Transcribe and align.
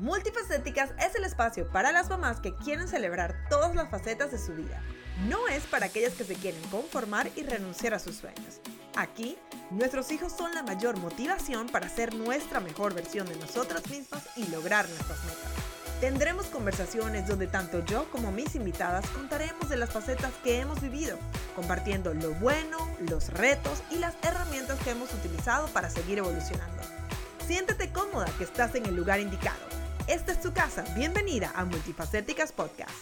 Multifacéticas 0.00 0.90
es 0.98 1.14
el 1.14 1.24
espacio 1.24 1.68
para 1.68 1.92
las 1.92 2.08
mamás 2.08 2.40
que 2.40 2.52
quieren 2.56 2.88
celebrar 2.88 3.46
todas 3.48 3.76
las 3.76 3.88
facetas 3.90 4.32
de 4.32 4.38
su 4.38 4.52
vida. 4.52 4.82
No 5.28 5.46
es 5.46 5.62
para 5.64 5.86
aquellas 5.86 6.14
que 6.14 6.24
se 6.24 6.34
quieren 6.34 6.60
conformar 6.68 7.30
y 7.36 7.44
renunciar 7.44 7.94
a 7.94 8.00
sus 8.00 8.16
sueños. 8.16 8.60
Aquí, 8.96 9.38
nuestros 9.70 10.10
hijos 10.10 10.32
son 10.32 10.52
la 10.52 10.64
mayor 10.64 10.96
motivación 10.98 11.68
para 11.68 11.88
ser 11.88 12.12
nuestra 12.12 12.58
mejor 12.58 12.92
versión 12.92 13.28
de 13.28 13.36
nosotras 13.36 13.88
mismas 13.88 14.24
y 14.36 14.48
lograr 14.48 14.88
nuestras 14.88 15.22
metas. 15.24 15.52
Tendremos 16.00 16.46
conversaciones 16.46 17.28
donde 17.28 17.46
tanto 17.46 17.84
yo 17.84 18.10
como 18.10 18.32
mis 18.32 18.56
invitadas 18.56 19.08
contaremos 19.10 19.68
de 19.68 19.76
las 19.76 19.90
facetas 19.90 20.32
que 20.42 20.58
hemos 20.58 20.80
vivido, 20.80 21.16
compartiendo 21.54 22.12
lo 22.14 22.34
bueno, 22.34 22.78
los 22.98 23.28
retos 23.32 23.82
y 23.92 23.98
las 23.98 24.14
herramientas 24.22 24.80
que 24.80 24.90
hemos 24.90 25.14
utilizado 25.14 25.68
para 25.68 25.88
seguir 25.88 26.18
evolucionando. 26.18 26.82
Siéntete 27.46 27.92
cómoda 27.92 28.26
que 28.38 28.44
estás 28.44 28.74
en 28.74 28.86
el 28.86 28.96
lugar 28.96 29.20
indicado. 29.20 29.83
Esta 30.06 30.32
es 30.32 30.40
tu 30.42 30.52
casa. 30.52 30.84
Bienvenida 30.94 31.50
a 31.54 31.64
Multifacéticas 31.64 32.52
Podcast. 32.52 32.92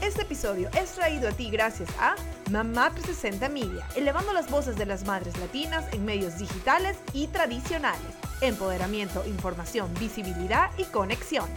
Este 0.00 0.22
episodio 0.22 0.70
es 0.78 0.92
traído 0.92 1.28
a 1.28 1.32
ti 1.32 1.50
gracias 1.50 1.88
a 1.98 2.14
Mamá 2.52 2.90
360 2.90 3.48
Media, 3.48 3.84
elevando 3.96 4.32
las 4.32 4.48
voces 4.48 4.76
de 4.76 4.86
las 4.86 5.04
madres 5.04 5.36
latinas 5.38 5.92
en 5.92 6.04
medios 6.04 6.38
digitales 6.38 6.96
y 7.12 7.26
tradicionales. 7.26 8.06
Empoderamiento, 8.40 9.26
información, 9.26 9.92
visibilidad 9.98 10.70
y 10.78 10.84
conexión. 10.84 11.48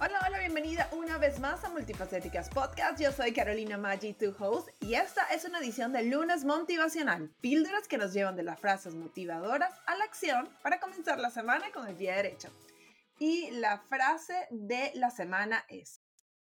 Hola, 0.00 0.20
hola, 0.28 0.38
bienvenida 0.38 0.88
una 0.92 1.18
vez 1.18 1.40
más 1.40 1.64
a 1.64 1.70
Multifacéticas 1.70 2.48
Podcast. 2.48 3.00
Yo 3.00 3.10
soy 3.10 3.32
Carolina 3.32 3.76
Maggi, 3.76 4.12
tu 4.12 4.36
host, 4.38 4.68
y 4.78 4.94
esta 4.94 5.24
es 5.34 5.44
una 5.44 5.58
edición 5.58 5.92
de 5.92 6.04
Lunes 6.04 6.44
Motivacional, 6.44 7.28
píldoras 7.40 7.88
que 7.88 7.98
nos 7.98 8.12
llevan 8.12 8.36
de 8.36 8.44
las 8.44 8.60
frases 8.60 8.94
motivadoras 8.94 9.74
a 9.86 9.96
la 9.96 10.04
acción 10.04 10.48
para 10.62 10.78
comenzar 10.78 11.18
la 11.18 11.30
semana 11.30 11.72
con 11.72 11.88
el 11.88 11.96
pie 11.96 12.12
derecho. 12.12 12.50
Y 13.18 13.50
la 13.52 13.78
frase 13.78 14.48
de 14.50 14.90
la 14.94 15.10
semana 15.10 15.64
es, 15.68 16.00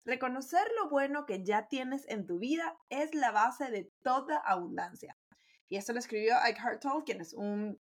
reconocer 0.05 0.65
lo 0.77 0.89
bueno 0.89 1.25
que 1.25 1.43
ya 1.43 1.67
tienes 1.67 2.05
en 2.07 2.25
tu 2.25 2.39
vida 2.39 2.77
es 2.89 3.13
la 3.15 3.31
base 3.31 3.69
de 3.69 3.91
toda 4.01 4.37
abundancia. 4.37 5.17
Y 5.69 5.77
esto 5.77 5.93
lo 5.93 5.99
escribió 5.99 6.37
Ike 6.39 6.77
Tolle, 6.81 7.03
quien 7.03 7.21
es 7.21 7.33
un 7.33 7.79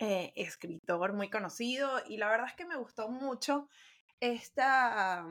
eh, 0.00 0.32
escritor 0.36 1.12
muy 1.12 1.30
conocido 1.30 2.02
y 2.06 2.16
la 2.16 2.28
verdad 2.28 2.48
es 2.48 2.54
que 2.54 2.66
me 2.66 2.76
gustó 2.76 3.08
mucho 3.08 3.68
esta, 4.20 5.24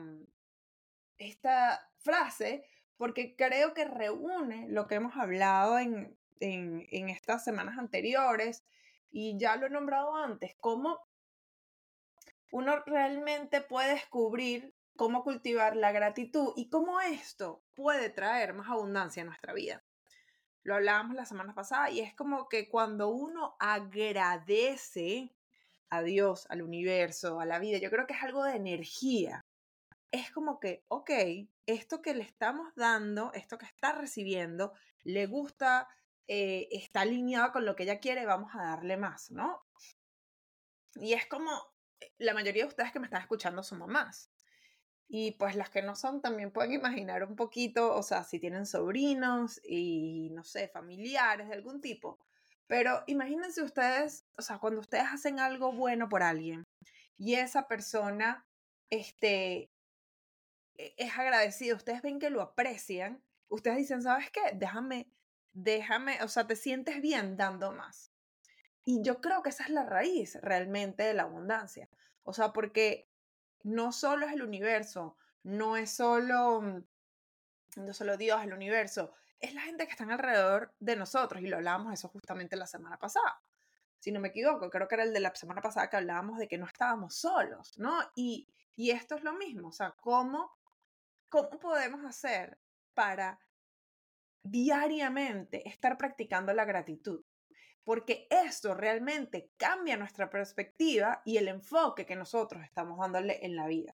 esta 1.18 1.90
frase 1.98 2.64
porque 2.96 3.34
creo 3.36 3.74
que 3.74 3.84
reúne 3.84 4.66
lo 4.68 4.86
que 4.86 4.94
hemos 4.94 5.16
hablado 5.16 5.78
en, 5.78 6.16
en, 6.40 6.86
en 6.90 7.08
estas 7.10 7.44
semanas 7.44 7.76
anteriores 7.78 8.64
y 9.10 9.36
ya 9.38 9.56
lo 9.56 9.66
he 9.66 9.70
nombrado 9.70 10.16
antes, 10.16 10.54
cómo 10.60 10.98
uno 12.54 12.84
realmente 12.86 13.62
puede 13.62 13.94
descubrir 13.94 14.76
cómo 14.94 15.24
cultivar 15.24 15.74
la 15.74 15.90
gratitud 15.90 16.52
y 16.54 16.68
cómo 16.68 17.00
esto 17.00 17.64
puede 17.74 18.10
traer 18.10 18.54
más 18.54 18.70
abundancia 18.70 19.24
a 19.24 19.26
nuestra 19.26 19.52
vida. 19.52 19.84
Lo 20.62 20.76
hablábamos 20.76 21.16
la 21.16 21.26
semana 21.26 21.52
pasada 21.52 21.90
y 21.90 21.98
es 21.98 22.14
como 22.14 22.48
que 22.48 22.68
cuando 22.68 23.08
uno 23.08 23.56
agradece 23.58 25.34
a 25.90 26.02
Dios, 26.02 26.46
al 26.48 26.62
universo, 26.62 27.40
a 27.40 27.44
la 27.44 27.58
vida, 27.58 27.78
yo 27.78 27.90
creo 27.90 28.06
que 28.06 28.14
es 28.14 28.22
algo 28.22 28.44
de 28.44 28.54
energía. 28.54 29.40
Es 30.12 30.30
como 30.30 30.60
que, 30.60 30.84
ok, 30.86 31.10
esto 31.66 32.02
que 32.02 32.14
le 32.14 32.22
estamos 32.22 32.72
dando, 32.76 33.32
esto 33.32 33.58
que 33.58 33.66
está 33.66 33.94
recibiendo, 33.94 34.74
le 35.02 35.26
gusta, 35.26 35.88
eh, 36.28 36.68
está 36.70 37.00
alineado 37.00 37.50
con 37.50 37.64
lo 37.64 37.74
que 37.74 37.82
ella 37.82 37.98
quiere, 37.98 38.26
vamos 38.26 38.54
a 38.54 38.62
darle 38.62 38.96
más, 38.96 39.32
¿no? 39.32 39.60
Y 40.94 41.14
es 41.14 41.26
como, 41.26 41.73
la 42.18 42.34
mayoría 42.34 42.64
de 42.64 42.68
ustedes 42.68 42.92
que 42.92 43.00
me 43.00 43.06
están 43.06 43.22
escuchando 43.22 43.62
son 43.62 43.78
mamás. 43.78 44.30
Y 45.08 45.32
pues 45.32 45.54
las 45.54 45.70
que 45.70 45.82
no 45.82 45.94
son 45.96 46.22
también 46.22 46.50
pueden 46.50 46.72
imaginar 46.72 47.24
un 47.24 47.36
poquito, 47.36 47.94
o 47.94 48.02
sea, 48.02 48.24
si 48.24 48.40
tienen 48.40 48.66
sobrinos 48.66 49.60
y 49.62 50.30
no 50.30 50.44
sé, 50.44 50.68
familiares 50.68 51.48
de 51.48 51.54
algún 51.54 51.80
tipo. 51.80 52.18
Pero 52.66 53.04
imagínense 53.06 53.62
ustedes, 53.62 54.26
o 54.36 54.42
sea, 54.42 54.58
cuando 54.58 54.80
ustedes 54.80 55.04
hacen 55.12 55.38
algo 55.38 55.72
bueno 55.72 56.08
por 56.08 56.22
alguien 56.22 56.66
y 57.16 57.34
esa 57.34 57.68
persona 57.68 58.46
este, 58.90 59.70
e, 60.76 60.94
es 60.96 61.18
agradecida, 61.18 61.74
ustedes 61.74 62.02
ven 62.02 62.18
que 62.18 62.30
lo 62.30 62.40
aprecian, 62.40 63.22
ustedes 63.48 63.76
dicen, 63.78 64.02
¿sabes 64.02 64.30
qué? 64.30 64.40
Déjame, 64.54 65.08
déjame, 65.52 66.22
o 66.22 66.28
sea, 66.28 66.46
te 66.46 66.56
sientes 66.56 67.00
bien 67.02 67.36
dando 67.36 67.72
más. 67.72 68.13
Y 68.84 69.02
yo 69.02 69.20
creo 69.20 69.42
que 69.42 69.50
esa 69.50 69.64
es 69.64 69.70
la 69.70 69.84
raíz 69.84 70.36
realmente 70.42 71.02
de 71.02 71.14
la 71.14 71.22
abundancia. 71.22 71.88
O 72.22 72.32
sea, 72.32 72.52
porque 72.52 73.08
no 73.62 73.92
solo 73.92 74.26
es 74.26 74.32
el 74.32 74.42
universo, 74.42 75.16
no 75.42 75.76
es 75.76 75.90
solo, 75.90 76.60
mm, 76.60 76.84
no 77.76 77.94
solo 77.94 78.16
Dios, 78.16 78.42
el 78.42 78.52
universo, 78.52 79.12
es 79.40 79.54
la 79.54 79.62
gente 79.62 79.86
que 79.86 79.92
está 79.92 80.04
alrededor 80.04 80.74
de 80.80 80.96
nosotros. 80.96 81.42
Y 81.42 81.46
lo 81.46 81.56
hablábamos 81.56 81.92
eso 81.94 82.08
justamente 82.08 82.56
la 82.56 82.66
semana 82.66 82.98
pasada. 82.98 83.42
Si 83.98 84.12
no 84.12 84.20
me 84.20 84.28
equivoco, 84.28 84.70
creo 84.70 84.86
que 84.86 84.96
era 84.96 85.04
el 85.04 85.14
de 85.14 85.20
la 85.20 85.34
semana 85.34 85.62
pasada 85.62 85.88
que 85.88 85.96
hablábamos 85.96 86.38
de 86.38 86.46
que 86.46 86.58
no 86.58 86.66
estábamos 86.66 87.14
solos, 87.14 87.78
¿no? 87.78 87.98
Y, 88.14 88.48
y 88.76 88.90
esto 88.90 89.14
es 89.14 89.22
lo 89.22 89.32
mismo, 89.32 89.68
o 89.68 89.72
sea, 89.72 89.92
¿cómo, 89.92 90.52
¿cómo 91.30 91.58
podemos 91.58 92.04
hacer 92.04 92.58
para 92.92 93.38
diariamente 94.42 95.66
estar 95.68 95.96
practicando 95.96 96.52
la 96.52 96.66
gratitud? 96.66 97.24
Porque 97.84 98.26
esto 98.30 98.74
realmente 98.74 99.50
cambia 99.56 99.96
nuestra 99.96 100.30
perspectiva 100.30 101.22
y 101.24 101.36
el 101.36 101.48
enfoque 101.48 102.06
que 102.06 102.16
nosotros 102.16 102.64
estamos 102.64 102.98
dándole 102.98 103.44
en 103.44 103.56
la 103.56 103.66
vida. 103.66 103.94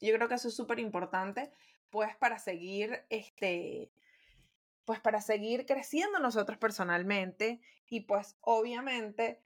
Yo 0.00 0.14
creo 0.14 0.28
que 0.28 0.34
eso 0.34 0.48
es 0.48 0.54
súper 0.54 0.78
importante, 0.78 1.50
pues 1.90 2.14
para 2.16 2.38
seguir, 2.38 3.04
este, 3.08 3.90
pues 4.84 5.00
para 5.00 5.22
seguir 5.22 5.64
creciendo 5.64 6.18
nosotros 6.18 6.58
personalmente 6.58 7.60
y 7.88 8.00
pues 8.00 8.36
obviamente 8.42 9.42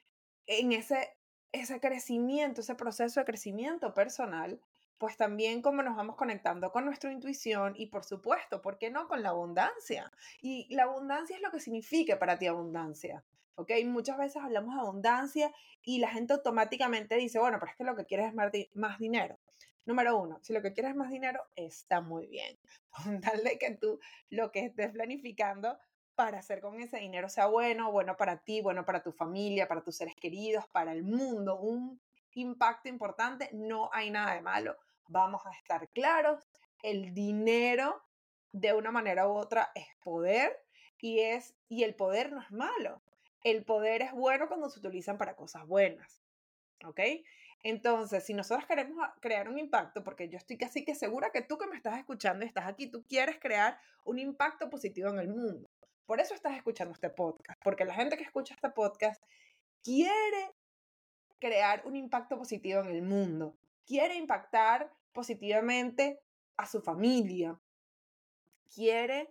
en 0.46 0.72
ese, 0.72 1.16
ese 1.52 1.80
crecimiento, 1.80 2.62
ese 2.62 2.74
proceso 2.74 3.20
de 3.20 3.26
crecimiento 3.26 3.94
personal, 3.94 4.60
pues 5.00 5.16
también 5.16 5.62
cómo 5.62 5.82
nos 5.82 5.96
vamos 5.96 6.14
conectando 6.14 6.70
con 6.70 6.84
nuestra 6.84 7.10
intuición 7.10 7.72
y 7.74 7.86
por 7.86 8.04
supuesto, 8.04 8.60
¿por 8.60 8.76
qué 8.76 8.90
no 8.90 9.08
con 9.08 9.22
la 9.22 9.30
abundancia? 9.30 10.12
Y 10.42 10.72
la 10.74 10.82
abundancia 10.82 11.36
es 11.36 11.42
lo 11.42 11.50
que 11.50 11.58
significa 11.58 12.18
para 12.18 12.38
ti 12.38 12.46
abundancia. 12.46 13.24
¿Ok? 13.54 13.70
Muchas 13.86 14.18
veces 14.18 14.42
hablamos 14.42 14.74
de 14.74 14.80
abundancia 14.82 15.52
y 15.82 16.00
la 16.00 16.10
gente 16.10 16.34
automáticamente 16.34 17.16
dice, 17.16 17.38
bueno, 17.38 17.56
pero 17.58 17.72
es 17.72 17.78
que 17.78 17.84
lo 17.84 17.96
que 17.96 18.04
quieres 18.04 18.28
es 18.28 18.68
más 18.74 18.98
dinero. 18.98 19.38
Número 19.86 20.18
uno, 20.18 20.38
si 20.42 20.52
lo 20.52 20.60
que 20.60 20.74
quieres 20.74 20.90
es 20.90 20.96
más 20.96 21.10
dinero, 21.10 21.42
está 21.56 22.02
muy 22.02 22.26
bien. 22.26 22.58
Con 22.90 23.22
tal 23.22 23.42
de 23.42 23.58
que 23.58 23.70
tú 23.76 24.00
lo 24.28 24.52
que 24.52 24.66
estés 24.66 24.92
planificando 24.92 25.78
para 26.14 26.40
hacer 26.40 26.60
con 26.60 26.78
ese 26.78 26.98
dinero 26.98 27.30
sea 27.30 27.46
bueno, 27.46 27.90
bueno 27.90 28.18
para 28.18 28.36
ti, 28.36 28.60
bueno 28.60 28.84
para 28.84 29.02
tu 29.02 29.12
familia, 29.12 29.66
para 29.66 29.82
tus 29.82 29.96
seres 29.96 30.14
queridos, 30.14 30.66
para 30.68 30.92
el 30.92 31.04
mundo, 31.04 31.58
un 31.58 31.98
impacto 32.34 32.90
importante, 32.90 33.48
no 33.54 33.88
hay 33.94 34.10
nada 34.10 34.34
de 34.34 34.42
malo 34.42 34.76
vamos 35.10 35.42
a 35.46 35.50
estar 35.50 35.88
claros, 35.90 36.48
el 36.82 37.12
dinero 37.12 38.02
de 38.52 38.72
una 38.72 38.90
manera 38.90 39.28
u 39.28 39.32
otra 39.32 39.70
es 39.74 39.86
poder 40.02 40.56
y 40.98 41.20
es 41.20 41.54
y 41.68 41.84
el 41.84 41.94
poder 41.94 42.32
no 42.32 42.40
es 42.40 42.50
malo. 42.50 43.02
El 43.42 43.64
poder 43.64 44.02
es 44.02 44.12
bueno 44.12 44.48
cuando 44.48 44.68
se 44.68 44.78
utilizan 44.78 45.18
para 45.18 45.34
cosas 45.34 45.66
buenas. 45.66 46.22
¿Ok? 46.84 47.00
Entonces, 47.62 48.24
si 48.24 48.32
nosotros 48.32 48.66
queremos 48.66 49.06
crear 49.20 49.48
un 49.48 49.58
impacto, 49.58 50.02
porque 50.02 50.28
yo 50.28 50.38
estoy 50.38 50.56
casi 50.56 50.84
que 50.84 50.94
segura 50.94 51.30
que 51.30 51.42
tú 51.42 51.58
que 51.58 51.66
me 51.66 51.76
estás 51.76 51.98
escuchando 51.98 52.44
y 52.44 52.48
estás 52.48 52.66
aquí, 52.66 52.86
tú 52.86 53.04
quieres 53.06 53.38
crear 53.38 53.78
un 54.04 54.18
impacto 54.18 54.70
positivo 54.70 55.10
en 55.10 55.18
el 55.18 55.28
mundo. 55.28 55.68
Por 56.06 56.20
eso 56.20 56.34
estás 56.34 56.56
escuchando 56.56 56.94
este 56.94 57.10
podcast, 57.10 57.60
porque 57.62 57.84
la 57.84 57.94
gente 57.94 58.16
que 58.16 58.24
escucha 58.24 58.54
este 58.54 58.70
podcast 58.70 59.22
quiere 59.82 60.52
crear 61.38 61.82
un 61.84 61.96
impacto 61.96 62.38
positivo 62.38 62.80
en 62.80 62.88
el 62.88 63.02
mundo, 63.02 63.56
quiere 63.86 64.16
impactar 64.16 64.90
positivamente 65.12 66.20
a 66.56 66.66
su 66.66 66.80
familia. 66.80 67.60
Quiere, 68.72 69.30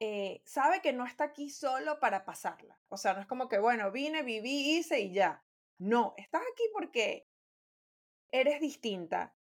eh, 0.00 0.42
sabe 0.44 0.80
que 0.80 0.92
no 0.92 1.04
está 1.04 1.24
aquí 1.24 1.50
solo 1.50 1.98
para 2.00 2.24
pasarla. 2.24 2.78
O 2.88 2.96
sea, 2.96 3.14
no 3.14 3.20
es 3.20 3.26
como 3.26 3.48
que, 3.48 3.58
bueno, 3.58 3.90
vine, 3.90 4.22
viví, 4.22 4.76
hice 4.76 5.00
y 5.00 5.12
ya. 5.12 5.44
No, 5.78 6.14
estás 6.16 6.42
aquí 6.52 6.64
porque 6.72 7.28
eres 8.30 8.60
distinta. 8.60 9.34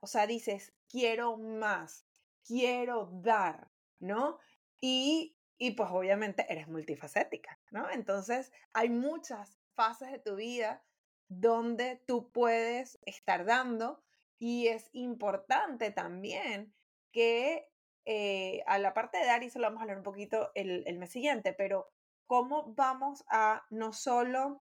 O 0.00 0.06
sea, 0.06 0.26
dices, 0.26 0.74
quiero 0.88 1.36
más, 1.36 2.06
quiero 2.44 3.10
dar, 3.22 3.70
¿no? 3.98 4.38
Y, 4.80 5.36
y 5.58 5.72
pues 5.72 5.90
obviamente 5.90 6.46
eres 6.48 6.68
multifacética, 6.68 7.58
¿no? 7.70 7.88
Entonces 7.90 8.52
hay 8.72 8.90
muchas 8.90 9.58
fases 9.74 10.10
de 10.10 10.18
tu 10.18 10.36
vida 10.36 10.84
donde 11.28 12.02
tú 12.06 12.30
puedes 12.32 12.98
estar 13.06 13.44
dando 13.44 14.02
y 14.42 14.66
es 14.66 14.90
importante 14.92 15.92
también 15.92 16.74
que 17.12 17.68
eh, 18.04 18.64
a 18.66 18.76
la 18.78 18.92
parte 18.92 19.18
de 19.18 19.26
dar, 19.26 19.44
y 19.44 19.46
eso 19.46 19.60
lo 19.60 19.68
vamos 19.68 19.78
a 19.78 19.82
hablar 19.82 19.98
un 19.98 20.02
poquito 20.02 20.50
el, 20.56 20.82
el 20.88 20.98
mes 20.98 21.12
siguiente, 21.12 21.52
pero 21.52 21.92
cómo 22.26 22.74
vamos 22.74 23.24
a 23.28 23.64
no 23.70 23.92
solo 23.92 24.60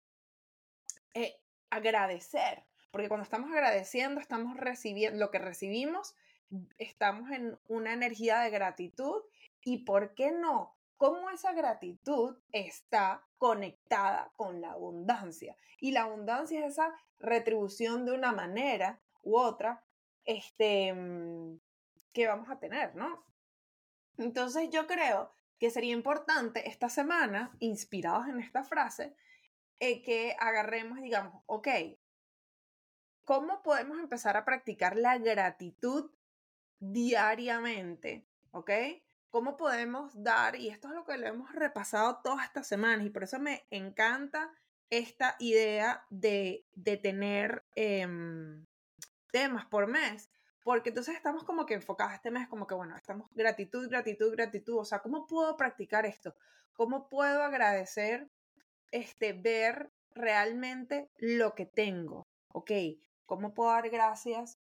eh, 1.14 1.40
agradecer, 1.70 2.66
Porque 2.90 3.08
cuando 3.08 3.24
estamos 3.24 3.50
agradeciendo, 3.50 4.20
estamos 4.20 4.58
recibiendo 4.58 5.18
lo 5.18 5.30
que 5.30 5.38
recibimos, 5.38 6.16
estamos 6.76 7.30
en 7.30 7.58
una 7.66 7.94
energía 7.94 8.40
de 8.40 8.50
gratitud 8.50 9.22
y, 9.62 9.84
¿por 9.86 10.12
qué 10.12 10.32
no? 10.32 10.76
Cómo 10.98 11.30
esa 11.30 11.54
gratitud 11.54 12.36
está 12.50 13.26
conectada 13.38 14.34
con 14.36 14.60
la 14.60 14.72
abundancia. 14.72 15.56
Y 15.80 15.92
la 15.92 16.02
abundancia 16.02 16.60
es 16.60 16.72
esa 16.72 16.94
retribución 17.18 18.04
de 18.04 18.12
una 18.12 18.32
manera 18.32 19.00
u 19.22 19.36
otra 19.38 19.84
este, 20.24 20.92
mm, 20.92 21.60
que 22.12 22.26
vamos 22.26 22.50
a 22.50 22.58
tener, 22.58 22.94
¿no? 22.94 23.24
Entonces 24.18 24.68
yo 24.70 24.86
creo 24.86 25.32
que 25.58 25.70
sería 25.70 25.92
importante 25.92 26.68
esta 26.68 26.88
semana, 26.88 27.54
inspirados 27.60 28.28
en 28.28 28.40
esta 28.40 28.64
frase, 28.64 29.14
eh, 29.78 30.02
que 30.02 30.36
agarremos 30.38 31.00
digamos, 31.00 31.42
ok, 31.46 31.68
¿cómo 33.24 33.62
podemos 33.62 33.98
empezar 33.98 34.36
a 34.36 34.44
practicar 34.44 34.96
la 34.96 35.18
gratitud 35.18 36.10
diariamente? 36.78 38.26
¿Ok? 38.50 38.70
¿Cómo 39.30 39.56
podemos 39.56 40.22
dar, 40.22 40.56
y 40.56 40.68
esto 40.68 40.88
es 40.88 40.94
lo 40.94 41.04
que 41.04 41.16
lo 41.16 41.26
hemos 41.26 41.54
repasado 41.54 42.20
todas 42.22 42.44
estas 42.44 42.66
semanas, 42.66 43.06
y 43.06 43.10
por 43.10 43.22
eso 43.22 43.38
me 43.38 43.64
encanta 43.70 44.52
esta 44.90 45.36
idea 45.38 46.04
de, 46.10 46.66
de 46.74 46.96
tener 46.98 47.64
em, 47.74 48.66
temas 49.32 49.66
por 49.66 49.88
mes, 49.88 50.30
porque 50.62 50.90
entonces 50.90 51.16
estamos 51.16 51.42
como 51.42 51.66
que 51.66 51.74
enfocados 51.74 52.14
este 52.14 52.30
mes, 52.30 52.46
como 52.46 52.68
que 52.68 52.74
bueno, 52.74 52.96
estamos 52.96 53.28
gratitud, 53.32 53.88
gratitud, 53.88 54.30
gratitud, 54.30 54.78
o 54.78 54.84
sea, 54.84 55.00
¿cómo 55.00 55.26
puedo 55.26 55.56
practicar 55.56 56.06
esto? 56.06 56.36
¿Cómo 56.72 57.08
puedo 57.08 57.42
agradecer, 57.42 58.30
este, 58.92 59.32
ver 59.32 59.90
realmente 60.14 61.10
lo 61.18 61.54
que 61.54 61.66
tengo? 61.66 62.28
¿Ok? 62.48 62.70
¿Cómo 63.26 63.54
puedo 63.54 63.70
dar 63.70 63.90
gracias 63.90 64.58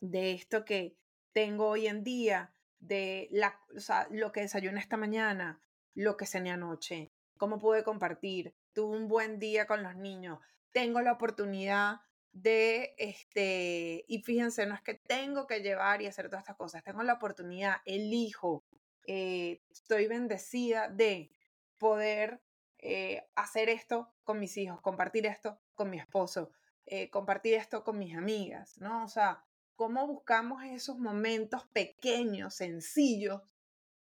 de 0.00 0.32
esto 0.32 0.64
que 0.64 0.96
tengo 1.32 1.68
hoy 1.68 1.86
en 1.86 2.02
día, 2.02 2.52
de 2.80 3.28
la, 3.30 3.60
o 3.76 3.80
sea, 3.80 4.08
lo 4.10 4.32
que 4.32 4.40
desayuné 4.40 4.80
esta 4.80 4.96
mañana, 4.96 5.60
lo 5.94 6.16
que 6.16 6.26
cené 6.26 6.50
anoche? 6.50 7.12
¿Cómo 7.38 7.58
pude 7.58 7.84
compartir? 7.84 8.54
Tuve 8.72 8.96
un 8.96 9.08
buen 9.08 9.38
día 9.38 9.66
con 9.66 9.82
los 9.82 9.94
niños. 9.94 10.40
Tengo 10.72 11.00
la 11.00 11.12
oportunidad 11.12 12.00
de, 12.32 12.94
este, 12.98 14.04
y 14.08 14.22
fíjense, 14.22 14.66
no 14.66 14.74
es 14.74 14.82
que 14.82 14.94
tengo 14.94 15.46
que 15.46 15.60
llevar 15.60 16.02
y 16.02 16.06
hacer 16.06 16.28
todas 16.28 16.42
estas 16.42 16.56
cosas, 16.56 16.82
tengo 16.82 17.02
la 17.02 17.14
oportunidad, 17.14 17.76
elijo, 17.84 18.64
eh, 19.06 19.62
estoy 19.70 20.06
bendecida 20.06 20.88
de 20.88 21.30
poder 21.78 22.40
eh, 22.78 23.28
hacer 23.34 23.68
esto 23.68 24.12
con 24.24 24.38
mis 24.38 24.56
hijos, 24.56 24.80
compartir 24.80 25.26
esto 25.26 25.60
con 25.74 25.90
mi 25.90 25.98
esposo, 25.98 26.50
eh, 26.86 27.10
compartir 27.10 27.54
esto 27.54 27.84
con 27.84 27.98
mis 27.98 28.16
amigas, 28.16 28.78
¿no? 28.78 29.04
O 29.04 29.08
sea, 29.08 29.44
cómo 29.76 30.06
buscamos 30.06 30.64
esos 30.64 30.98
momentos 30.98 31.64
pequeños, 31.72 32.54
sencillos, 32.54 33.42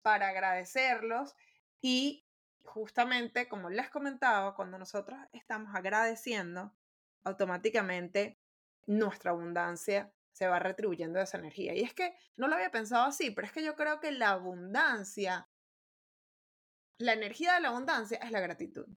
para 0.01 0.29
agradecerlos 0.29 1.35
y 1.81 2.25
justamente, 2.63 3.47
como 3.47 3.69
les 3.69 3.89
comentaba, 3.89 4.56
cuando 4.56 4.77
nosotros 4.77 5.19
estamos 5.33 5.75
agradeciendo, 5.75 6.74
automáticamente 7.27 8.39
nuestra 8.85 9.31
abundancia 9.31 10.12
se 10.31 10.47
va 10.47 10.59
retribuyendo 10.59 11.19
esa 11.19 11.38
energía. 11.38 11.74
Y 11.74 11.81
es 11.81 11.94
que 11.94 12.15
no 12.35 12.47
lo 12.47 12.56
había 12.56 12.71
pensado 12.71 13.06
así, 13.06 13.31
pero 13.31 13.47
es 13.47 13.53
que 13.53 13.63
yo 13.63 13.75
creo 13.75 14.00
que 14.00 14.12
la 14.12 14.29
abundancia, 14.29 15.50
la 16.97 17.13
energía 17.13 17.56
de 17.56 17.62
la 17.62 17.69
abundancia 17.69 18.18
es 18.19 18.31
la 18.31 18.39
gratitud. 18.39 18.88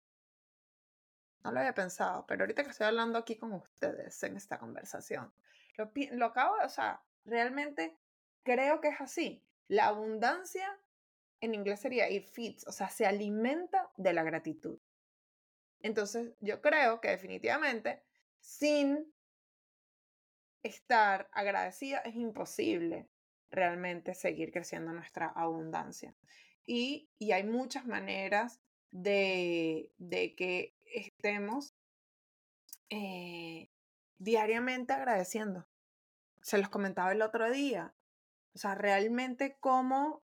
No 1.43 1.53
lo 1.53 1.61
había 1.61 1.75
pensado, 1.75 2.27
pero 2.27 2.43
ahorita 2.43 2.63
que 2.63 2.71
estoy 2.71 2.87
hablando 2.87 3.19
aquí 3.19 3.37
con 3.37 3.53
ustedes 3.55 4.23
en 4.23 4.37
esta 4.37 4.59
conversación, 4.59 5.33
lo, 5.77 5.91
lo 6.13 6.27
acabo, 6.27 6.57
o 6.63 6.69
sea, 6.69 7.03
realmente 7.25 7.97
creo 8.43 8.81
que 8.81 8.89
es 8.89 9.01
así. 9.01 9.43
La 9.67 9.87
abundancia 9.87 10.79
en 11.41 11.55
inglés 11.55 11.81
sería 11.81 12.11
it 12.11 12.27
feeds, 12.27 12.67
o 12.67 12.73
sea, 12.73 12.91
se 12.91 13.07
alimenta 13.07 13.91
de 13.97 14.13
la 14.13 14.23
gratitud. 14.23 14.79
Entonces, 15.81 16.35
yo 16.41 16.61
creo 16.61 17.01
que 17.01 17.09
definitivamente 17.09 18.03
sin 18.41 19.13
estar 20.63 21.29
agradecida 21.33 21.99
es 21.99 22.15
imposible 22.17 23.09
realmente 23.51 24.15
seguir 24.15 24.53
creciendo 24.53 24.93
nuestra 24.93 25.27
abundancia. 25.29 26.15
Y, 26.67 27.09
hay 27.33 27.45
muchas 27.45 27.87
maneras 27.87 28.61
de, 28.91 29.91
que 30.37 30.75
estemos 30.85 31.75
eh, 32.91 33.71
diariamente 34.19 34.93
agradeciendo. 34.93 35.67
Se 36.43 36.59
los 36.59 36.69
comentaba 36.69 37.13
el 37.13 37.23
otro 37.23 37.51
día. 37.51 37.95
O 38.55 38.59
sea, 38.59 38.75
realmente 38.75 39.57
cómo 39.59 40.23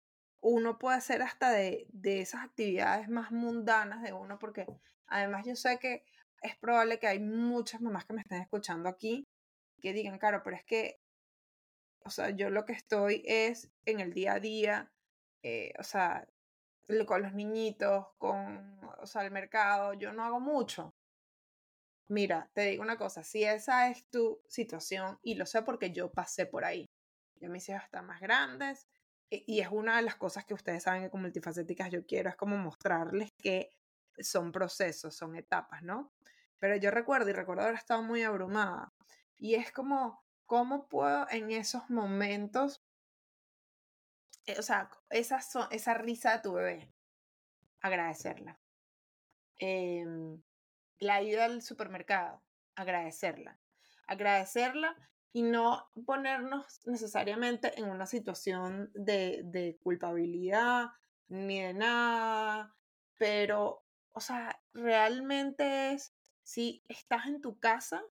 uno 0.40 0.78
puede 0.78 0.96
hacer 0.96 1.22
hasta 1.22 1.50
de, 1.50 1.86
de 1.90 2.20
esas 2.20 2.44
actividades 2.44 3.08
más 3.08 3.32
mundanas 3.32 4.02
de 4.02 4.12
uno, 4.12 4.38
porque 4.38 4.66
además 5.06 5.44
yo 5.44 5.56
sé 5.56 5.78
que 5.78 6.04
es 6.42 6.56
probable 6.56 6.98
que 6.98 7.06
hay 7.06 7.20
muchas 7.20 7.80
mamás 7.80 8.04
que 8.06 8.14
me 8.14 8.20
estén 8.20 8.40
escuchando 8.40 8.88
aquí 8.88 9.26
que 9.80 9.92
digan, 9.92 10.18
claro, 10.18 10.42
pero 10.42 10.56
es 10.56 10.64
que, 10.64 11.00
o 12.04 12.10
sea, 12.10 12.30
yo 12.30 12.50
lo 12.50 12.64
que 12.64 12.72
estoy 12.72 13.22
es 13.26 13.70
en 13.84 14.00
el 14.00 14.12
día 14.12 14.34
a 14.34 14.40
día, 14.40 14.92
eh, 15.42 15.72
o 15.78 15.82
sea, 15.82 16.26
con 17.06 17.22
los 17.22 17.34
niñitos, 17.34 18.06
con, 18.18 18.80
o 18.98 19.06
sea, 19.06 19.24
el 19.24 19.30
mercado, 19.30 19.94
yo 19.94 20.12
no 20.12 20.24
hago 20.24 20.40
mucho. 20.40 20.94
Mira, 22.10 22.50
te 22.54 22.62
digo 22.62 22.82
una 22.82 22.96
cosa, 22.96 23.22
si 23.22 23.44
esa 23.44 23.90
es 23.90 24.08
tu 24.10 24.40
situación, 24.48 25.18
y 25.22 25.34
lo 25.34 25.44
sé 25.44 25.62
porque 25.62 25.92
yo 25.92 26.10
pasé 26.10 26.46
por 26.46 26.64
ahí, 26.64 26.86
ya 27.36 27.48
mis 27.50 27.68
hijos 27.68 27.84
están 27.84 28.06
más 28.06 28.20
grandes, 28.20 28.86
y 29.30 29.60
es 29.60 29.68
una 29.70 29.96
de 29.96 30.02
las 30.02 30.16
cosas 30.16 30.46
que 30.46 30.54
ustedes 30.54 30.84
saben 30.84 31.02
que 31.02 31.10
como 31.10 31.24
multifacéticas 31.24 31.90
yo 31.90 32.06
quiero, 32.06 32.30
es 32.30 32.36
como 32.36 32.56
mostrarles 32.56 33.30
que 33.38 33.70
son 34.20 34.52
procesos, 34.52 35.14
son 35.14 35.36
etapas, 35.36 35.82
¿no? 35.82 36.12
Pero 36.58 36.76
yo 36.76 36.90
recuerdo, 36.90 37.30
y 37.30 37.32
recuerdo 37.32 37.62
haber 37.62 37.76
estado 37.76 38.02
muy 38.02 38.22
abrumada, 38.22 38.92
y 39.36 39.54
es 39.54 39.70
como, 39.72 40.24
¿cómo 40.46 40.88
puedo 40.88 41.26
en 41.30 41.50
esos 41.50 41.88
momentos, 41.90 42.82
eh, 44.46 44.56
o 44.58 44.62
sea, 44.62 44.90
esa, 45.10 45.40
esa 45.70 45.94
risa 45.94 46.32
de 46.32 46.42
tu 46.42 46.52
bebé, 46.54 46.92
agradecerla? 47.80 48.58
Em, 49.58 50.42
la 50.98 51.22
ida 51.22 51.44
al 51.44 51.62
supermercado, 51.62 52.42
agradecerla. 52.74 53.58
Agradecerla 54.06 54.96
y 55.32 55.42
no 55.42 55.90
ponernos 56.06 56.80
necesariamente 56.86 57.78
en 57.78 57.90
una 57.90 58.06
situación 58.06 58.90
de, 58.94 59.42
de 59.44 59.78
culpabilidad 59.82 60.88
ni 61.28 61.60
de 61.60 61.74
nada, 61.74 62.74
pero 63.18 63.84
o 64.18 64.20
sea, 64.20 64.60
realmente 64.74 65.92
es, 65.92 66.12
si 66.42 66.82
estás 66.88 67.26
en 67.26 67.40
tu 67.40 67.60
casa 67.60 68.02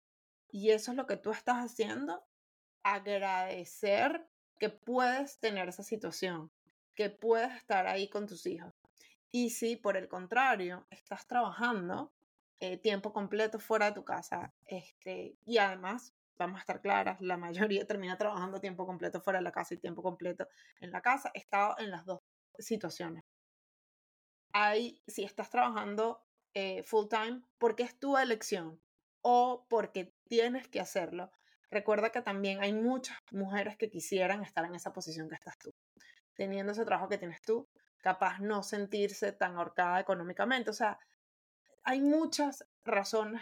y 0.50 0.70
eso 0.70 0.92
es 0.92 0.98
lo 0.98 1.06
que 1.06 1.18
tú 1.18 1.32
estás 1.32 1.58
haciendo, 1.58 2.26
agradecer 2.82 4.26
que 4.58 4.70
puedes 4.70 5.38
tener 5.42 5.68
esa 5.68 5.84
situación, 5.84 6.50
que 6.96 7.10
puedes 7.10 7.54
estar 7.58 7.88
ahí 7.88 8.10
con 8.10 8.26
tus 8.26 8.46
hijos. 8.46 8.74
Y 9.32 9.50
si 9.50 9.76
por 9.76 9.98
el 9.98 10.08
contrario 10.08 10.88
estás 10.92 11.28
trabajando 11.28 12.14
eh, 12.62 12.78
tiempo 12.78 13.12
completo 13.12 13.60
fuera 13.60 13.88
de 13.88 13.92
tu 13.92 14.06
casa, 14.06 14.54
este, 14.66 15.36
y 15.44 15.58
además, 15.58 16.16
vamos 16.38 16.60
a 16.60 16.62
estar 16.62 16.80
claras, 16.80 17.20
la 17.20 17.36
mayoría 17.36 17.86
termina 17.86 18.18
trabajando 18.18 18.62
tiempo 18.62 18.86
completo 18.86 19.20
fuera 19.20 19.40
de 19.40 19.44
la 19.44 19.52
casa 19.52 19.74
y 19.74 19.78
tiempo 19.78 20.02
completo 20.02 20.48
en 20.80 20.92
la 20.92 21.02
casa, 21.02 21.32
he 21.34 21.40
estado 21.40 21.76
en 21.80 21.92
las 21.92 22.06
dos 22.06 22.22
situaciones 22.60 23.26
si 25.08 25.24
estás 25.24 25.50
trabajando 25.50 26.24
eh, 26.54 26.84
full 26.84 27.08
time, 27.08 27.42
porque 27.58 27.84
es 27.84 28.00
tu 28.00 28.18
elección 28.18 28.82
o 29.22 29.66
porque 29.70 30.14
tienes 30.28 30.68
que 30.68 30.80
hacerlo. 30.80 31.32
Recuerda 31.70 32.12
que 32.12 32.22
también 32.22 32.62
hay 32.62 32.74
muchas 32.74 33.18
mujeres 33.32 33.78
que 33.78 33.90
quisieran 33.90 34.44
estar 34.44 34.66
en 34.66 34.76
esa 34.76 34.94
posición 34.94 35.28
que 35.28 35.36
estás 35.36 35.58
tú, 35.60 35.74
teniendo 36.34 36.72
ese 36.72 36.86
trabajo 36.86 37.10
que 37.10 37.18
tienes 37.18 37.42
tú, 37.42 37.68
capaz 38.02 38.40
no 38.40 38.64
sentirse 38.64 39.34
tan 39.34 39.58
ahorcada 39.58 40.00
económicamente. 40.00 40.70
O 40.70 40.74
sea, 40.74 40.98
hay 41.84 42.02
muchas 42.02 42.66
razones 42.86 43.42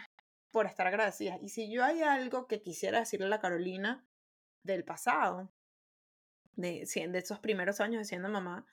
por 0.50 0.66
estar 0.66 0.86
agradecidas. 0.86 1.38
Y 1.40 1.50
si 1.50 1.70
yo 1.70 1.84
hay 1.84 2.02
algo 2.02 2.46
que 2.46 2.62
quisiera 2.62 2.98
decirle 2.98 3.26
a 3.26 3.30
la 3.30 3.40
Carolina 3.40 4.04
del 4.62 4.84
pasado, 4.84 5.52
de, 6.56 6.86
de 6.86 7.18
esos 7.18 7.38
primeros 7.38 7.80
años 7.80 8.00
de 8.00 8.04
siendo 8.06 8.28
mamá, 8.28 8.66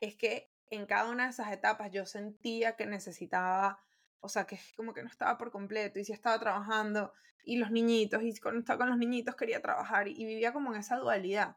es 0.00 0.16
que 0.16 0.50
en 0.70 0.86
cada 0.86 1.10
una 1.10 1.24
de 1.24 1.30
esas 1.30 1.52
etapas 1.52 1.90
yo 1.92 2.06
sentía 2.06 2.76
que 2.76 2.86
necesitaba, 2.86 3.80
o 4.20 4.28
sea, 4.28 4.46
que 4.46 4.58
como 4.76 4.92
que 4.92 5.02
no 5.02 5.08
estaba 5.08 5.38
por 5.38 5.50
completo, 5.50 5.98
y 5.98 6.04
si 6.04 6.12
estaba 6.12 6.38
trabajando, 6.38 7.12
y 7.44 7.58
los 7.58 7.70
niñitos, 7.70 8.22
y 8.22 8.38
cuando 8.40 8.60
estaba 8.60 8.80
con 8.80 8.90
los 8.90 8.98
niñitos 8.98 9.36
quería 9.36 9.62
trabajar, 9.62 10.08
y, 10.08 10.24
vivía 10.24 10.52
como 10.52 10.72
en 10.72 10.80
esa 10.80 10.96
dualidad. 10.96 11.56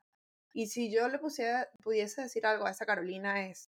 Y 0.53 0.67
si 0.67 0.91
yo 0.91 1.07
le 1.09 1.19
pudiese 1.19 2.21
decir 2.21 2.45
algo 2.45 2.65
a 2.65 2.71
esa 2.71 2.85
Carolina 2.85 3.45
es, 3.47 3.71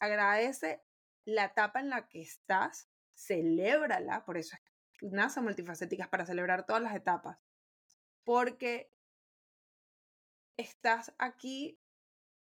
agradece 0.00 0.82
la 1.24 1.46
etapa 1.46 1.80
en 1.80 1.90
la 1.90 2.08
que 2.08 2.22
estás, 2.22 2.88
celébrala, 3.14 4.24
por 4.24 4.38
eso 4.38 4.56
es 4.56 4.62
nace 5.00 5.40
multifacéticas 5.40 6.08
para 6.08 6.26
celebrar 6.26 6.66
todas 6.66 6.82
las 6.82 6.94
etapas. 6.94 7.38
Porque 8.24 8.92
estás 10.56 11.14
aquí 11.18 11.80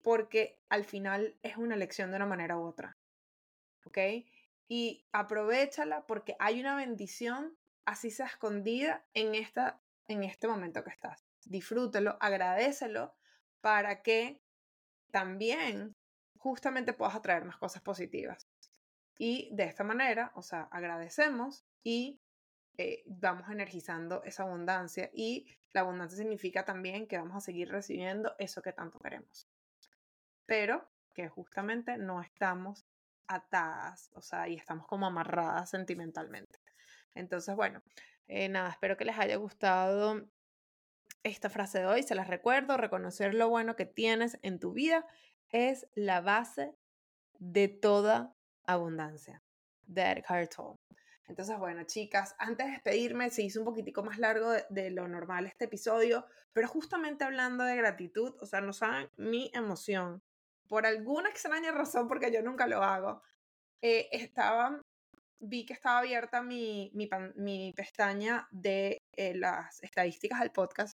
porque 0.01 0.59
al 0.69 0.85
final 0.85 1.37
es 1.43 1.57
una 1.57 1.75
elección 1.75 2.11
de 2.11 2.17
una 2.17 2.25
manera 2.25 2.57
u 2.57 2.63
otra. 2.63 2.97
¿Ok? 3.85 3.97
Y 4.67 5.07
aprovechala 5.11 6.05
porque 6.05 6.35
hay 6.39 6.59
una 6.59 6.75
bendición, 6.75 7.57
así 7.85 8.11
sea 8.11 8.27
escondida, 8.27 9.05
en, 9.13 9.35
esta, 9.35 9.81
en 10.07 10.23
este 10.23 10.47
momento 10.47 10.83
que 10.83 10.91
estás. 10.91 11.25
Disfrútelo, 11.45 12.17
agradecelo 12.21 13.15
para 13.61 14.01
que 14.01 14.41
también 15.11 15.95
justamente 16.37 16.93
puedas 16.93 17.15
atraer 17.15 17.45
más 17.45 17.57
cosas 17.57 17.81
positivas. 17.81 18.47
Y 19.17 19.49
de 19.51 19.65
esta 19.65 19.83
manera, 19.83 20.31
o 20.35 20.41
sea, 20.41 20.69
agradecemos 20.71 21.65
y 21.83 22.21
eh, 22.77 23.03
vamos 23.05 23.49
energizando 23.49 24.23
esa 24.23 24.43
abundancia 24.43 25.09
y 25.13 25.45
la 25.73 25.81
abundancia 25.81 26.17
significa 26.17 26.63
también 26.63 27.07
que 27.07 27.17
vamos 27.17 27.35
a 27.35 27.41
seguir 27.41 27.69
recibiendo 27.69 28.33
eso 28.39 28.61
que 28.61 28.71
tanto 28.71 28.99
queremos. 28.99 29.48
Pero 30.49 30.89
que 31.13 31.29
justamente 31.29 31.97
no 31.97 32.21
estamos 32.21 32.85
atadas, 33.27 34.09
o 34.13 34.21
sea, 34.21 34.47
y 34.49 34.55
estamos 34.55 34.87
como 34.87 35.05
amarradas 35.05 35.69
sentimentalmente. 35.69 36.59
Entonces, 37.15 37.55
bueno, 37.55 37.81
eh, 38.27 38.49
nada, 38.49 38.69
espero 38.69 38.97
que 38.97 39.05
les 39.05 39.17
haya 39.17 39.35
gustado 39.37 40.27
esta 41.23 41.49
frase 41.49 41.79
de 41.79 41.85
hoy. 41.85 42.03
Se 42.03 42.15
las 42.15 42.27
recuerdo, 42.27 42.77
reconocer 42.77 43.33
lo 43.33 43.49
bueno 43.49 43.75
que 43.75 43.85
tienes 43.85 44.39
en 44.41 44.59
tu 44.59 44.73
vida 44.73 45.05
es 45.51 45.87
la 45.93 46.21
base 46.21 46.75
de 47.37 47.67
toda 47.67 48.35
abundancia. 48.65 49.43
De 49.83 50.11
Eckhart. 50.11 50.53
Entonces, 51.27 51.57
bueno, 51.57 51.83
chicas, 51.83 52.35
antes 52.39 52.65
de 52.65 52.71
despedirme, 52.73 53.29
se 53.29 53.43
hizo 53.43 53.59
un 53.59 53.65
poquitico 53.65 54.03
más 54.03 54.17
largo 54.17 54.51
de, 54.69 54.89
lo 54.89 55.07
normal 55.07 55.45
este 55.45 55.65
episodio, 55.65 56.25
pero 56.53 56.67
justamente 56.67 57.23
hablando 57.23 57.63
de 57.63 57.75
gratitud, 57.75 58.35
o 58.41 58.45
sea, 58.45 58.61
no 58.61 58.73
saben 58.73 59.09
mi 59.15 59.51
emoción. 59.53 60.23
Por 60.69 60.85
alguna 60.85 61.29
extraña 61.29 61.71
razón, 61.71 62.07
porque 62.07 62.31
yo 62.31 62.41
nunca 62.41 62.67
lo 62.67 62.81
hago, 62.81 63.21
eh, 63.81 64.07
estaba, 64.13 64.81
vi 65.39 65.65
que 65.65 65.73
estaba 65.73 65.99
abierta 65.99 66.41
mi, 66.41 66.91
mi, 66.93 67.73
pestaña 67.73 68.47
de 68.51 69.01
eh, 69.17 69.35
las 69.35 69.83
estadísticas 69.83 70.39
del 70.39 70.51
podcast 70.51 70.93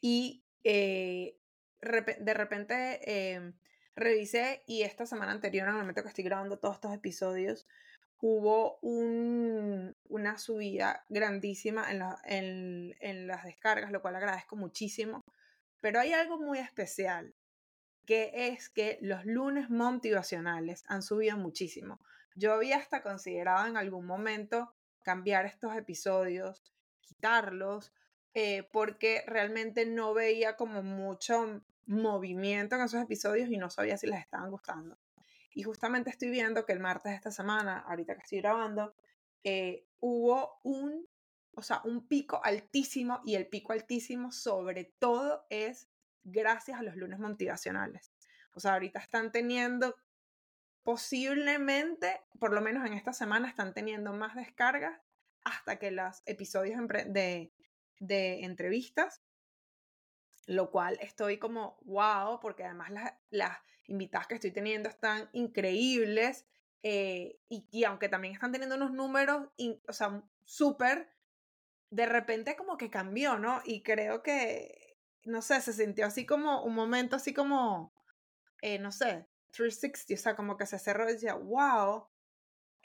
y 0.00 0.44
eh, 0.64 1.36
de 1.80 2.34
repente 2.34 3.32
em, 3.34 3.54
revisé 3.96 4.62
y 4.66 4.82
esta 4.82 5.04
semana 5.06 5.32
anterior, 5.32 5.68
en 5.68 5.74
el 5.74 5.80
momento 5.80 6.02
que 6.02 6.08
estoy 6.08 6.24
grabando 6.24 6.58
todos 6.58 6.76
estos 6.76 6.94
episodios, 6.94 7.66
hubo 8.22 8.78
un, 8.82 9.96
una 10.08 10.38
subida 10.38 11.04
grandísima 11.08 11.90
en, 12.24 12.94
en, 13.00 13.26
las 13.26 13.44
descargas, 13.44 13.90
lo 13.90 14.00
cual 14.00 14.16
agradezco 14.16 14.54
muchísimo. 14.56 15.22
Pero 15.80 15.98
hay 15.98 16.12
algo 16.12 16.38
muy 16.38 16.60
especial, 16.60 17.34
que 18.06 18.32
es 18.34 18.68
que 18.68 18.98
los 19.00 19.24
lunes 19.24 19.70
motivacionales 19.70 20.84
han 20.88 21.02
subido 21.02 21.36
muchísimo. 21.36 22.00
Yo 22.34 22.52
había 22.52 22.76
hasta 22.76 23.02
considerado 23.02 23.66
en 23.66 23.76
algún 23.76 24.06
momento 24.06 24.74
cambiar 25.02 25.46
estos 25.46 25.76
episodios, 25.76 26.62
quitarlos, 27.00 27.92
eh, 28.34 28.68
porque 28.72 29.24
realmente 29.26 29.84
no 29.84 30.14
veía 30.14 30.56
como 30.56 30.82
mucho 30.82 31.62
movimiento 31.86 32.76
en 32.76 32.82
esos 32.82 33.02
episodios 33.02 33.50
y 33.50 33.58
no 33.58 33.68
sabía 33.68 33.98
si 33.98 34.06
les 34.06 34.20
estaban 34.20 34.50
gustando. 34.50 34.98
Y 35.54 35.62
justamente 35.64 36.10
estoy 36.10 36.30
viendo 36.30 36.64
que 36.64 36.72
el 36.72 36.80
martes 36.80 37.10
de 37.10 37.16
esta 37.16 37.30
semana, 37.30 37.80
ahorita 37.80 38.14
que 38.14 38.22
estoy 38.22 38.40
grabando, 38.40 38.94
eh, 39.44 39.84
hubo 40.00 40.60
un, 40.62 41.06
o 41.54 41.62
sea, 41.62 41.82
un 41.84 42.06
pico 42.06 42.40
altísimo 42.42 43.20
y 43.26 43.34
el 43.34 43.46
pico 43.46 43.72
altísimo 43.72 44.32
sobre 44.32 44.84
todo 44.84 45.44
es 45.50 45.88
gracias 46.24 46.78
a 46.78 46.82
los 46.82 46.96
lunes 46.96 47.18
motivacionales. 47.18 48.12
O 48.54 48.60
sea, 48.60 48.74
ahorita 48.74 48.98
están 48.98 49.32
teniendo, 49.32 49.96
posiblemente, 50.82 52.20
por 52.38 52.52
lo 52.52 52.60
menos 52.60 52.86
en 52.86 52.94
esta 52.94 53.12
semana, 53.12 53.48
están 53.48 53.74
teniendo 53.74 54.12
más 54.12 54.34
descargas 54.34 55.00
hasta 55.44 55.78
que 55.78 55.90
los 55.90 56.22
episodios 56.26 56.80
de, 56.88 57.52
de 57.98 58.44
entrevistas, 58.44 59.22
lo 60.46 60.70
cual 60.70 60.98
estoy 61.00 61.38
como, 61.38 61.78
wow, 61.82 62.40
porque 62.40 62.64
además 62.64 62.90
las, 62.90 63.14
las 63.30 63.58
invitadas 63.86 64.26
que 64.26 64.34
estoy 64.34 64.50
teniendo 64.50 64.88
están 64.88 65.28
increíbles 65.32 66.46
eh, 66.82 67.38
y, 67.48 67.84
aunque 67.84 68.08
también 68.08 68.34
están 68.34 68.50
teniendo 68.50 68.74
unos 68.74 68.92
números, 68.92 69.48
o 69.86 69.92
sea, 69.92 70.22
súper, 70.44 71.08
de 71.90 72.06
repente 72.06 72.56
como 72.56 72.76
que 72.76 72.90
cambió, 72.90 73.38
¿no? 73.38 73.60
Y 73.64 73.82
creo 73.82 74.22
que, 74.22 74.81
no 75.24 75.42
sé, 75.42 75.60
se 75.60 75.72
sintió 75.72 76.06
así 76.06 76.26
como 76.26 76.62
un 76.64 76.74
momento 76.74 77.16
así 77.16 77.32
como, 77.32 77.92
eh, 78.60 78.78
no 78.78 78.92
sé, 78.92 79.28
360, 79.50 80.14
o 80.14 80.22
sea, 80.22 80.36
como 80.36 80.56
que 80.56 80.66
se 80.66 80.78
cerró 80.78 81.08
y 81.08 81.14
decía, 81.14 81.34
wow, 81.34 82.08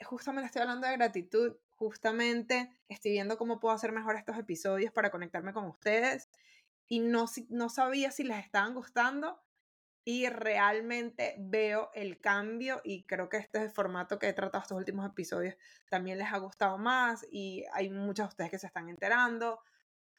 justamente 0.04 0.46
estoy 0.46 0.62
hablando 0.62 0.86
de 0.86 0.96
gratitud 0.96 1.56
justamente 1.78 2.70
estoy 2.88 3.12
viendo 3.12 3.38
cómo 3.38 3.60
puedo 3.60 3.74
hacer 3.74 3.92
mejor 3.92 4.16
estos 4.16 4.36
episodios 4.36 4.92
para 4.92 5.10
conectarme 5.10 5.52
con 5.52 5.64
ustedes 5.66 6.28
y 6.88 6.98
no, 6.98 7.26
no 7.50 7.68
sabía 7.68 8.10
si 8.10 8.24
les 8.24 8.44
estaban 8.44 8.74
gustando 8.74 9.40
y 10.04 10.28
realmente 10.28 11.36
veo 11.38 11.90
el 11.94 12.18
cambio 12.18 12.80
y 12.82 13.04
creo 13.04 13.28
que 13.28 13.36
este 13.36 13.58
es 13.58 13.64
el 13.64 13.70
formato 13.70 14.18
que 14.18 14.28
he 14.28 14.32
tratado 14.32 14.62
estos 14.62 14.76
últimos 14.76 15.06
episodios 15.06 15.54
también 15.88 16.18
les 16.18 16.32
ha 16.32 16.38
gustado 16.38 16.78
más 16.78 17.24
y 17.30 17.64
hay 17.72 17.90
muchas 17.90 18.26
de 18.26 18.28
ustedes 18.30 18.50
que 18.50 18.58
se 18.58 18.66
están 18.66 18.88
enterando, 18.88 19.60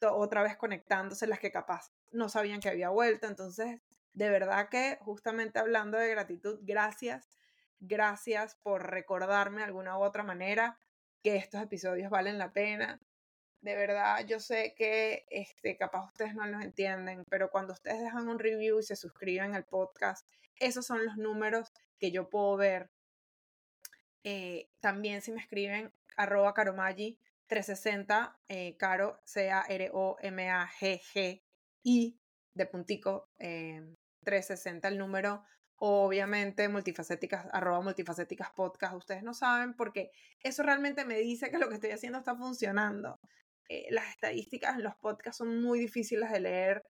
otra 0.00 0.42
vez 0.42 0.56
conectándose 0.56 1.26
las 1.26 1.40
que 1.40 1.52
capaz 1.52 1.92
no 2.10 2.28
sabían 2.28 2.60
que 2.60 2.68
había 2.68 2.90
vuelto, 2.90 3.26
entonces 3.26 3.80
de 4.12 4.30
verdad 4.30 4.68
que 4.68 4.98
justamente 5.00 5.58
hablando 5.58 5.98
de 5.98 6.10
gratitud, 6.10 6.58
gracias, 6.62 7.28
gracias 7.78 8.56
por 8.56 8.90
recordarme 8.90 9.58
de 9.58 9.64
alguna 9.64 9.98
u 9.98 10.02
otra 10.02 10.22
manera 10.22 10.78
que 11.22 11.36
estos 11.36 11.62
episodios 11.62 12.10
valen 12.10 12.38
la 12.38 12.52
pena. 12.52 13.00
De 13.60 13.76
verdad, 13.76 14.24
yo 14.26 14.40
sé 14.40 14.74
que 14.76 15.26
este, 15.30 15.76
capaz 15.76 16.06
ustedes 16.06 16.34
no 16.34 16.46
los 16.46 16.62
entienden, 16.62 17.24
pero 17.28 17.50
cuando 17.50 17.74
ustedes 17.74 18.00
dejan 18.00 18.28
un 18.28 18.38
review 18.38 18.78
y 18.80 18.82
se 18.82 18.96
suscriben 18.96 19.54
al 19.54 19.64
podcast, 19.64 20.26
esos 20.56 20.86
son 20.86 21.04
los 21.04 21.16
números 21.16 21.72
que 21.98 22.10
yo 22.10 22.30
puedo 22.30 22.56
ver. 22.56 22.90
Eh, 24.24 24.70
también 24.80 25.22
si 25.22 25.32
me 25.32 25.40
escriben 25.40 25.92
arroba 26.16 26.54
caromaggi 26.54 27.18
360, 27.46 28.38
eh, 28.48 28.76
caro, 28.78 29.20
C-A-R-O-M-A-G-G-I, 31.84 32.20
de 32.54 32.66
puntico, 32.66 33.30
360 33.38 34.88
eh, 34.88 34.90
el 34.90 34.98
número 34.98 35.44
obviamente 35.82 36.68
multifacéticas, 36.68 37.46
arroba 37.52 37.80
multifacéticas 37.80 38.50
podcast, 38.50 38.94
ustedes 38.94 39.22
no 39.22 39.32
saben, 39.32 39.74
porque 39.74 40.10
eso 40.42 40.62
realmente 40.62 41.06
me 41.06 41.16
dice 41.16 41.50
que 41.50 41.58
lo 41.58 41.68
que 41.68 41.76
estoy 41.76 41.90
haciendo 41.90 42.18
está 42.18 42.36
funcionando. 42.36 43.18
Eh, 43.68 43.86
las 43.90 44.10
estadísticas 44.10 44.76
en 44.76 44.82
los 44.82 44.94
podcasts 44.96 45.38
son 45.38 45.62
muy 45.62 45.78
difíciles 45.78 46.30
de 46.30 46.40
leer 46.40 46.82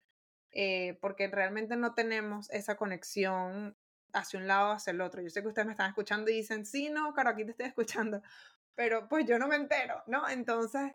eh, 0.52 0.98
porque 1.00 1.28
realmente 1.28 1.76
no 1.76 1.94
tenemos 1.94 2.50
esa 2.50 2.76
conexión 2.76 3.76
hacia 4.12 4.40
un 4.40 4.48
lado 4.48 4.72
hacia 4.72 4.90
el 4.90 5.00
otro. 5.00 5.22
Yo 5.22 5.30
sé 5.30 5.42
que 5.42 5.48
ustedes 5.48 5.66
me 5.66 5.72
están 5.72 5.90
escuchando 5.90 6.30
y 6.30 6.34
dicen, 6.34 6.66
sí, 6.66 6.90
no, 6.90 7.14
claro, 7.14 7.30
aquí 7.30 7.44
te 7.44 7.52
estoy 7.52 7.66
escuchando, 7.66 8.22
pero 8.74 9.08
pues 9.08 9.24
yo 9.24 9.38
no 9.38 9.46
me 9.46 9.54
entero, 9.54 10.02
¿no? 10.08 10.28
Entonces, 10.28 10.90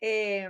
eh, 0.00 0.48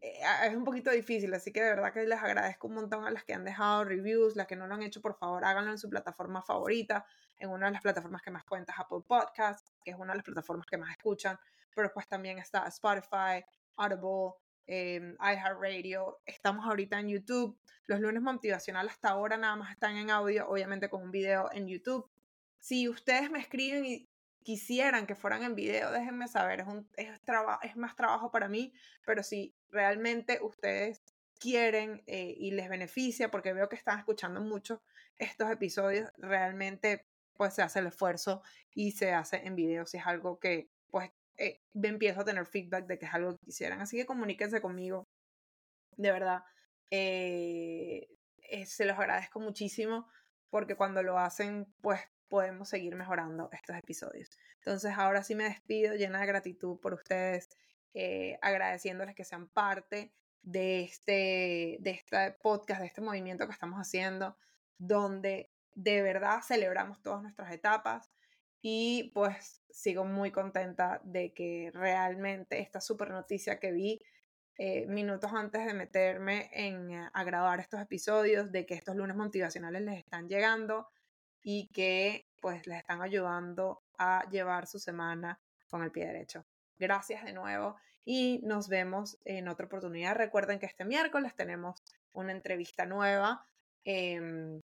es 0.00 0.54
un 0.54 0.64
poquito 0.64 0.90
difícil, 0.90 1.32
así 1.34 1.52
que 1.52 1.62
de 1.62 1.70
verdad 1.70 1.92
que 1.92 2.04
les 2.04 2.22
agradezco 2.22 2.68
un 2.68 2.74
montón 2.74 3.04
a 3.06 3.10
las 3.10 3.24
que 3.24 3.34
han 3.34 3.44
dejado 3.44 3.84
reviews, 3.84 4.36
las 4.36 4.46
que 4.46 4.56
no 4.56 4.66
lo 4.66 4.74
han 4.74 4.82
hecho, 4.82 5.00
por 5.00 5.16
favor 5.16 5.44
háganlo 5.44 5.70
en 5.70 5.78
su 5.78 5.88
plataforma 5.88 6.42
favorita, 6.42 7.06
en 7.38 7.50
una 7.50 7.66
de 7.66 7.72
las 7.72 7.82
plataformas 7.82 8.22
que 8.22 8.30
más 8.30 8.44
cuentas, 8.44 8.76
Apple 8.78 9.02
Podcasts, 9.06 9.72
que 9.84 9.92
es 9.92 9.96
una 9.96 10.12
de 10.12 10.18
las 10.18 10.24
plataformas 10.24 10.66
que 10.66 10.76
más 10.76 10.90
escuchan, 10.90 11.38
pero 11.74 11.92
pues 11.92 12.06
también 12.06 12.38
está 12.38 12.66
Spotify, 12.66 13.44
Audible, 13.76 14.34
eh, 14.66 15.16
iHeartRadio, 15.20 16.20
estamos 16.26 16.66
ahorita 16.66 16.98
en 17.00 17.08
YouTube, 17.08 17.58
los 17.86 18.00
lunes 18.00 18.22
motivacional 18.22 18.88
hasta 18.88 19.10
ahora 19.10 19.36
nada 19.36 19.56
más 19.56 19.72
están 19.72 19.96
en 19.96 20.10
audio, 20.10 20.48
obviamente 20.48 20.88
con 20.88 21.02
un 21.02 21.10
video 21.10 21.50
en 21.52 21.68
YouTube. 21.68 22.08
Si 22.58 22.88
ustedes 22.88 23.30
me 23.30 23.40
escriben 23.40 23.84
y 23.84 24.08
quisieran 24.44 25.06
que 25.06 25.16
fueran 25.16 25.42
en 25.42 25.56
video, 25.56 25.90
déjenme 25.90 26.28
saber, 26.28 26.60
es, 26.60 26.66
un, 26.66 26.88
es, 26.96 27.20
es 27.62 27.76
más 27.76 27.96
trabajo 27.96 28.30
para 28.30 28.46
mí, 28.46 28.72
pero 29.04 29.22
si 29.22 29.56
realmente 29.70 30.38
ustedes 30.42 31.02
quieren 31.40 32.02
eh, 32.06 32.34
y 32.36 32.52
les 32.52 32.68
beneficia, 32.68 33.30
porque 33.30 33.52
veo 33.52 33.68
que 33.68 33.76
están 33.76 33.98
escuchando 33.98 34.40
mucho 34.40 34.82
estos 35.16 35.50
episodios, 35.50 36.10
realmente 36.18 37.06
pues 37.32 37.54
se 37.54 37.62
hace 37.62 37.80
el 37.80 37.88
esfuerzo 37.88 38.42
y 38.74 38.92
se 38.92 39.12
hace 39.12 39.44
en 39.44 39.56
video 39.56 39.86
si 39.86 39.96
es 39.96 40.06
algo 40.06 40.38
que 40.38 40.68
pues 40.90 41.10
eh, 41.36 41.62
empiezo 41.82 42.20
a 42.20 42.24
tener 42.24 42.46
feedback 42.46 42.86
de 42.86 42.98
que 42.98 43.06
es 43.06 43.14
algo 43.14 43.36
que 43.36 43.46
quisieran. 43.46 43.80
Así 43.80 43.96
que 43.96 44.06
comuníquense 44.06 44.60
conmigo, 44.60 45.08
de 45.96 46.12
verdad. 46.12 46.44
Eh, 46.90 48.08
se 48.66 48.84
los 48.84 48.98
agradezco 48.98 49.40
muchísimo 49.40 50.06
porque 50.50 50.76
cuando 50.76 51.02
lo 51.02 51.18
hacen 51.18 51.66
pues 51.80 52.00
podemos 52.34 52.68
seguir 52.68 52.96
mejorando 52.96 53.48
estos 53.52 53.76
episodios. 53.76 54.28
Entonces 54.56 54.92
ahora 54.98 55.22
sí 55.22 55.36
me 55.36 55.44
despido 55.44 55.94
llena 55.94 56.18
de 56.18 56.26
gratitud 56.26 56.80
por 56.80 56.92
ustedes, 56.92 57.48
eh, 57.94 58.40
agradeciéndoles 58.42 59.14
que 59.14 59.22
sean 59.22 59.46
parte 59.46 60.12
de 60.42 60.82
este, 60.82 61.76
de 61.78 61.90
este 61.92 62.32
podcast, 62.42 62.80
de 62.80 62.88
este 62.88 63.02
movimiento 63.02 63.46
que 63.46 63.52
estamos 63.52 63.78
haciendo, 63.78 64.36
donde 64.78 65.52
de 65.76 66.02
verdad 66.02 66.40
celebramos 66.42 67.00
todas 67.02 67.22
nuestras 67.22 67.52
etapas 67.52 68.10
y 68.60 69.12
pues 69.14 69.62
sigo 69.70 70.04
muy 70.04 70.32
contenta 70.32 71.00
de 71.04 71.32
que 71.32 71.70
realmente 71.72 72.58
esta 72.58 72.80
super 72.80 73.10
noticia 73.10 73.60
que 73.60 73.70
vi 73.70 74.02
eh, 74.58 74.86
minutos 74.86 75.32
antes 75.32 75.64
de 75.64 75.74
meterme 75.74 76.50
en, 76.52 76.90
eh, 76.90 77.10
a 77.12 77.22
grabar 77.22 77.60
estos 77.60 77.80
episodios, 77.80 78.50
de 78.50 78.66
que 78.66 78.74
estos 78.74 78.96
lunes 78.96 79.14
motivacionales 79.14 79.82
les 79.82 79.98
están 79.98 80.28
llegando 80.28 80.88
y 81.44 81.68
que 81.68 82.23
pues 82.44 82.66
les 82.66 82.76
están 82.76 83.00
ayudando 83.00 83.82
a 83.96 84.28
llevar 84.28 84.66
su 84.66 84.78
semana 84.78 85.40
con 85.66 85.82
el 85.82 85.90
pie 85.90 86.04
derecho. 86.04 86.44
Gracias 86.76 87.24
de 87.24 87.32
nuevo 87.32 87.76
y 88.04 88.42
nos 88.42 88.68
vemos 88.68 89.16
en 89.24 89.48
otra 89.48 89.64
oportunidad. 89.64 90.14
Recuerden 90.14 90.58
que 90.58 90.66
este 90.66 90.84
miércoles 90.84 91.34
tenemos 91.34 91.82
una 92.12 92.32
entrevista 92.32 92.84
nueva 92.84 93.46
em, 93.84 94.60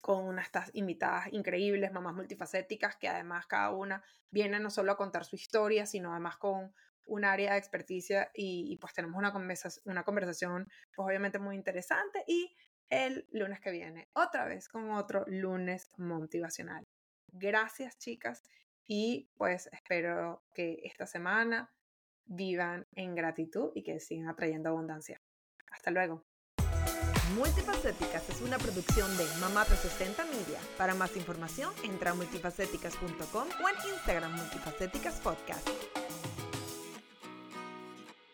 con 0.00 0.24
unas 0.24 0.48
invitadas 0.72 1.30
increíbles, 1.32 1.92
mamás 1.92 2.14
multifacéticas, 2.14 2.96
que 2.96 3.08
además 3.08 3.46
cada 3.46 3.68
una 3.72 4.02
viene 4.30 4.58
no 4.58 4.70
solo 4.70 4.92
a 4.92 4.96
contar 4.96 5.26
su 5.26 5.36
historia, 5.36 5.84
sino 5.84 6.12
además 6.12 6.38
con 6.38 6.72
un 7.04 7.24
área 7.26 7.52
de 7.52 7.58
experticia 7.58 8.30
y, 8.32 8.78
pues 8.78 8.94
tenemos 8.94 9.18
una 9.18 9.30
conversación, 9.30 9.82
una 9.84 10.04
conversación 10.04 10.70
pues 10.96 11.06
obviamente 11.06 11.38
muy 11.38 11.54
interesante 11.54 12.24
y 12.26 12.56
el 12.92 13.26
lunes 13.32 13.58
que 13.60 13.70
viene 13.70 14.08
otra 14.12 14.44
vez 14.44 14.68
con 14.68 14.90
otro 14.90 15.24
lunes 15.26 15.90
motivacional. 15.96 16.86
Gracias 17.28 17.98
chicas 17.98 18.42
y 18.86 19.30
pues 19.38 19.70
espero 19.72 20.44
que 20.54 20.78
esta 20.84 21.06
semana 21.06 21.72
vivan 22.26 22.86
en 22.94 23.14
gratitud 23.14 23.72
y 23.74 23.82
que 23.82 23.98
sigan 23.98 24.28
atrayendo 24.28 24.68
abundancia. 24.68 25.20
Hasta 25.70 25.90
luego. 25.90 26.26
Multifacéticas 27.34 28.28
es 28.28 28.42
una 28.42 28.58
producción 28.58 29.08
de 29.16 29.24
Mamá 29.40 29.64
360 29.64 30.24
Media. 30.26 30.60
Para 30.76 30.94
más 30.94 31.16
información, 31.16 31.72
entra 31.82 32.10
a 32.10 32.14
multifacéticas.com 32.14 33.48
o 33.64 33.68
en 33.68 33.92
Instagram 33.94 34.36
Multifacéticas 34.36 35.18
Podcast. 35.20 35.66